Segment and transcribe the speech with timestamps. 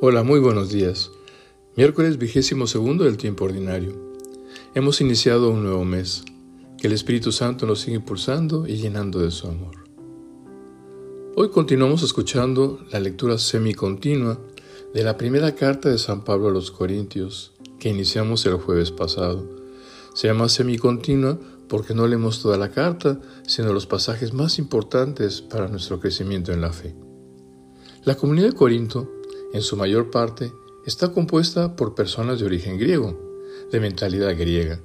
[0.00, 1.12] Hola, muy buenos días.
[1.76, 3.94] Miércoles vigésimo segundo del tiempo ordinario.
[4.74, 6.24] Hemos iniciado un nuevo mes.
[6.76, 9.84] Que el Espíritu Santo nos siga impulsando y llenando de su amor.
[11.36, 14.40] Hoy continuamos escuchando la lectura semicontinua
[14.92, 19.48] de la primera carta de San Pablo a los Corintios, que iniciamos el jueves pasado.
[20.12, 21.38] Se llama semicontinua
[21.68, 26.60] porque no leemos toda la carta, sino los pasajes más importantes para nuestro crecimiento en
[26.60, 26.96] la fe.
[28.04, 29.08] La comunidad de Corinto
[29.54, 30.52] en su mayor parte,
[30.84, 33.16] está compuesta por personas de origen griego,
[33.70, 34.80] de mentalidad griega,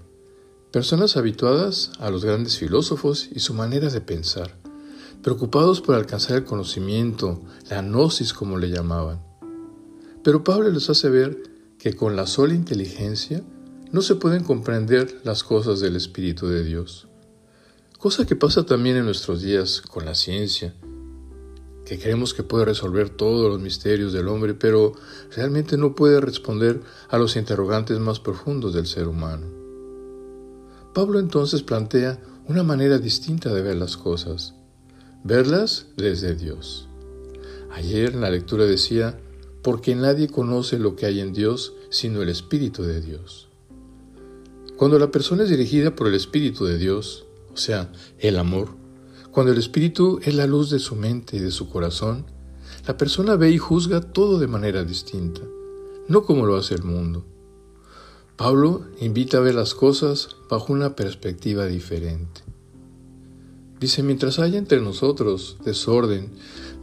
[0.71, 4.55] personas habituadas a los grandes filósofos y su manera de pensar,
[5.23, 9.23] preocupados por alcanzar el conocimiento, la gnosis como le llamaban.
[10.23, 11.41] Pero Pablo les hace ver
[11.79, 13.41] que con la sola inteligencia
[13.91, 17.07] no se pueden comprender las cosas del Espíritu de Dios,
[17.97, 20.75] cosa que pasa también en nuestros días con la ciencia,
[21.89, 24.93] que creemos que puede resolver todos los misterios del hombre, pero
[25.35, 29.47] realmente no puede responder a los interrogantes más profundos del ser humano.
[30.93, 34.53] Pablo entonces plantea una manera distinta de ver las cosas,
[35.23, 36.87] verlas desde Dios.
[37.71, 39.19] Ayer en la lectura decía,
[39.63, 43.49] porque nadie conoce lo que hay en Dios sino el Espíritu de Dios.
[44.77, 48.75] Cuando la persona es dirigida por el Espíritu de Dios, o sea, el amor,
[49.31, 52.25] cuando el Espíritu es la luz de su mente y de su corazón,
[52.87, 55.41] la persona ve y juzga todo de manera distinta,
[56.07, 57.25] no como lo hace el mundo.
[58.37, 62.41] Pablo invita a ver las cosas bajo una perspectiva diferente.
[63.79, 66.31] Dice, mientras haya entre nosotros desorden,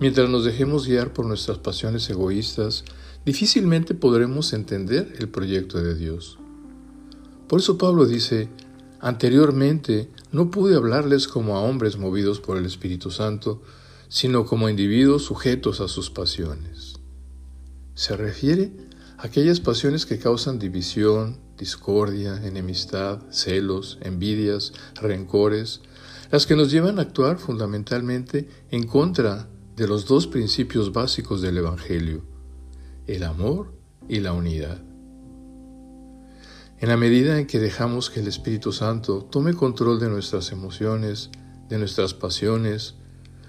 [0.00, 2.84] mientras nos dejemos guiar por nuestras pasiones egoístas,
[3.24, 6.38] difícilmente podremos entender el proyecto de Dios.
[7.48, 8.48] Por eso Pablo dice,
[9.00, 13.62] Anteriormente no pude hablarles como a hombres movidos por el Espíritu Santo,
[14.08, 16.94] sino como individuos sujetos a sus pasiones.
[17.94, 18.72] Se refiere
[19.18, 25.80] a aquellas pasiones que causan división, discordia, enemistad, celos, envidias, rencores,
[26.30, 31.58] las que nos llevan a actuar fundamentalmente en contra de los dos principios básicos del
[31.58, 32.24] Evangelio,
[33.06, 33.72] el amor
[34.08, 34.82] y la unidad.
[36.78, 41.30] En la medida en que dejamos que el Espíritu Santo tome control de nuestras emociones,
[41.70, 42.96] de nuestras pasiones,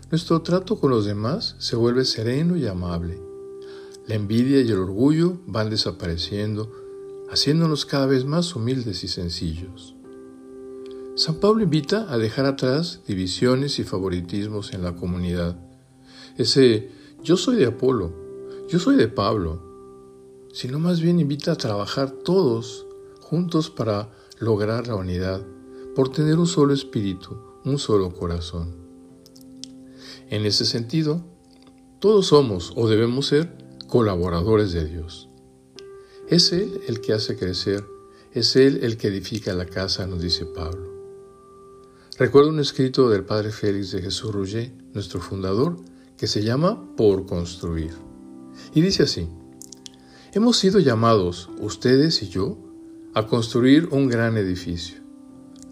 [0.10, 3.20] nuestro trato con los demás se vuelve sereno y amable.
[4.08, 6.72] La envidia y el orgullo van desapareciendo,
[7.30, 9.94] haciéndonos cada vez más humildes y sencillos.
[11.16, 15.58] San Pablo invita a dejar atrás divisiones y favoritismos en la comunidad.
[16.38, 16.92] Ese
[17.24, 18.14] yo soy de Apolo,
[18.70, 19.62] yo soy de Pablo,
[20.54, 22.87] sino más bien invita a trabajar todos
[23.30, 25.46] juntos para lograr la unidad,
[25.96, 28.74] por tener un solo espíritu, un solo corazón.
[30.30, 31.26] En ese sentido,
[32.00, 33.52] todos somos o debemos ser
[33.88, 35.28] colaboradores de Dios.
[36.30, 37.84] Es Él el que hace crecer,
[38.32, 40.88] es Él el que edifica la casa, nos dice Pablo.
[42.18, 45.76] Recuerdo un escrito del Padre Félix de Jesús Rouget, nuestro fundador,
[46.18, 47.92] que se llama Por construir.
[48.74, 49.28] Y dice así,
[50.32, 52.67] hemos sido llamados, ustedes y yo,
[53.18, 55.00] a construir un gran edificio.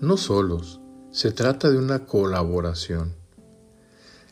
[0.02, 3.14] No solos, se trata de una colaboración.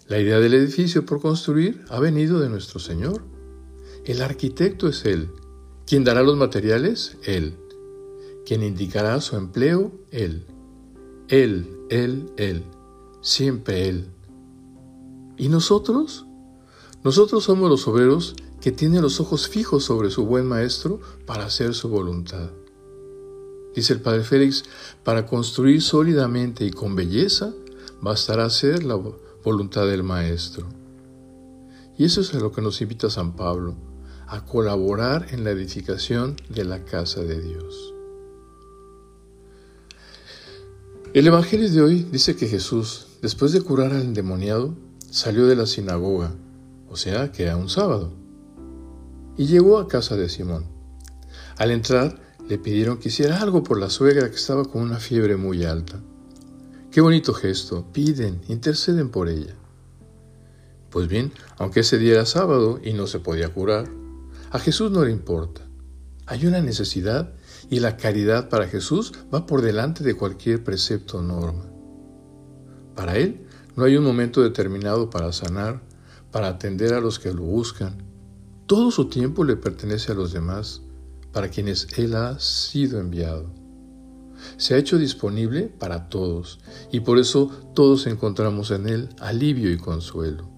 [0.07, 3.22] La idea del edificio por construir ha venido de nuestro Señor.
[4.03, 5.29] El arquitecto es Él.
[5.85, 7.56] Quien dará los materiales, Él.
[8.47, 10.47] Quien indicará su empleo, Él.
[11.28, 12.63] Él, Él, Él.
[13.22, 14.07] Siempre Él.
[15.38, 16.25] ¿Y nosotros?
[17.03, 21.75] Nosotros somos los obreros que tienen los ojos fijos sobre su buen maestro para hacer
[21.75, 22.50] su voluntad.
[23.75, 24.63] Dice el Padre Félix,
[25.03, 27.53] para construir sólidamente y con belleza,
[28.01, 29.00] bastará hacer la
[29.44, 30.67] voluntad del Maestro.
[31.97, 33.75] Y eso es a lo que nos invita San Pablo,
[34.28, 37.94] a colaborar en la edificación de la casa de Dios.
[41.13, 44.73] El Evangelio de hoy dice que Jesús, después de curar al endemoniado,
[45.11, 46.34] salió de la sinagoga,
[46.90, 48.11] o sea que era un sábado,
[49.37, 50.66] y llegó a casa de Simón.
[51.58, 55.37] Al entrar, le pidieron que hiciera algo por la suegra que estaba con una fiebre
[55.37, 56.01] muy alta.
[56.91, 59.55] Qué bonito gesto, piden, interceden por ella.
[60.90, 63.90] Pues bien, aunque ese día era sábado y no se podía curar,
[64.51, 65.61] a Jesús no le importa.
[66.25, 67.34] Hay una necesidad
[67.69, 71.66] y la caridad para Jesús va por delante de cualquier precepto o norma.
[72.95, 75.81] Para Él no hay un momento determinado para sanar,
[76.31, 78.03] para atender a los que lo buscan.
[78.67, 80.84] Todo su tiempo le pertenece a los demás
[81.34, 83.52] para quienes Él ha sido enviado.
[84.58, 86.59] Se ha hecho disponible para todos
[86.91, 90.50] y por eso todos encontramos en Él alivio y consuelo.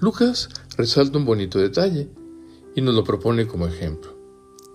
[0.00, 2.10] Lucas resalta un bonito detalle
[2.74, 4.16] y nos lo propone como ejemplo.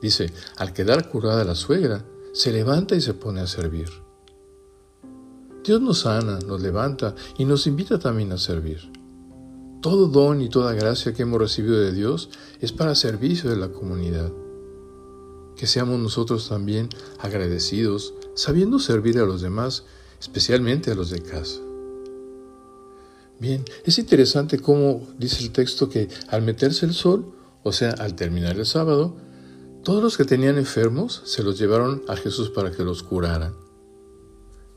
[0.01, 3.89] Dice, al quedar curada la suegra, se levanta y se pone a servir.
[5.63, 8.91] Dios nos sana, nos levanta y nos invita también a servir.
[9.85, 13.69] Todo don y toda gracia que hemos recibido de Dios es para servicio de la
[13.69, 14.31] comunidad.
[15.55, 16.89] Que seamos nosotros también
[17.19, 19.83] agradecidos, sabiendo servir a los demás,
[20.19, 21.59] especialmente a los de casa.
[23.39, 28.15] Bien, es interesante cómo dice el texto que al meterse el sol, o sea, al
[28.15, 29.15] terminar el sábado,
[29.83, 33.53] todos los que tenían enfermos se los llevaron a Jesús para que los curara.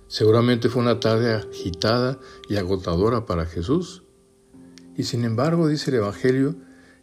[0.06, 2.18] Seguramente fue una tarde agitada
[2.50, 4.02] y agotadora para Jesús.
[4.98, 6.56] Y sin embargo dice el Evangelio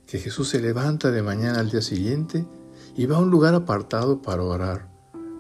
[0.06, 2.46] que Jesús se levanta de mañana al día siguiente
[2.98, 4.92] y va a un lugar apartado para orar,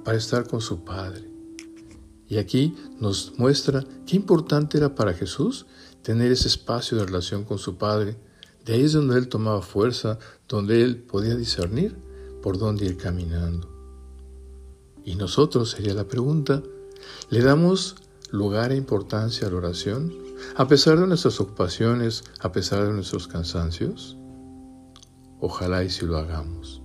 [0.05, 1.29] para estar con su Padre.
[2.29, 5.65] Y aquí nos muestra qué importante era para Jesús
[6.01, 8.15] tener ese espacio de relación con su Padre.
[8.63, 10.17] De ahí es donde Él tomaba fuerza,
[10.47, 11.97] donde Él podía discernir
[12.41, 13.69] por dónde ir caminando.
[15.03, 16.63] Y nosotros, sería la pregunta,
[17.29, 17.97] ¿le damos
[18.31, 20.24] lugar e importancia a la oración?
[20.55, 24.17] A pesar de nuestras ocupaciones, a pesar de nuestros cansancios.
[25.39, 26.81] Ojalá y si lo hagamos.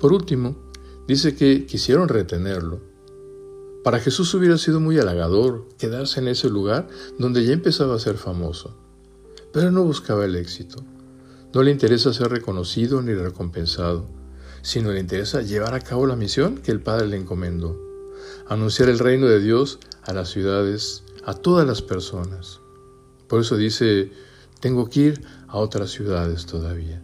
[0.00, 0.56] Por último,
[1.06, 2.80] dice que quisieron retenerlo.
[3.84, 6.88] Para Jesús hubiera sido muy halagador quedarse en ese lugar
[7.18, 8.76] donde ya empezaba a ser famoso.
[9.52, 10.84] Pero no buscaba el éxito.
[11.54, 14.16] No le interesa ser reconocido ni recompensado
[14.66, 17.80] sino le interesa llevar a cabo la misión que el Padre le encomendó,
[18.48, 22.60] anunciar el reino de Dios a las ciudades, a todas las personas.
[23.28, 24.12] Por eso dice,
[24.60, 27.02] tengo que ir a otras ciudades todavía.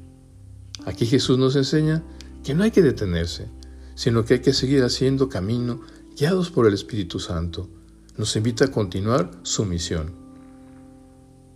[0.87, 2.05] Aquí Jesús nos enseña
[2.45, 3.51] que no hay que detenerse,
[3.97, 5.81] sino que hay que seguir haciendo camino
[6.17, 7.69] guiados por el Espíritu Santo.
[8.17, 10.13] Nos invita a continuar su misión.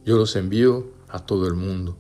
[0.05, 1.97] Yo los envío a todo el mundo.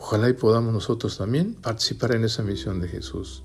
[0.00, 3.42] Ojalá y podamos nosotros también participar en esa misión de Jesús,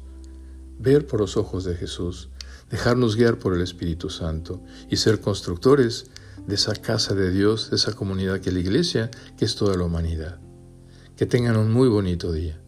[0.79, 2.29] ver por los ojos de Jesús,
[2.73, 6.07] dejarnos guiar por el Espíritu Santo y ser constructores
[6.47, 9.77] de esa casa de Dios, de esa comunidad que es la iglesia, que es toda
[9.77, 10.39] la humanidad.
[11.15, 12.62] Que tengan un muy bonito día.